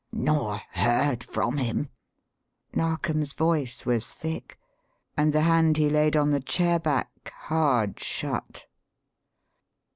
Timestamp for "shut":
7.99-8.65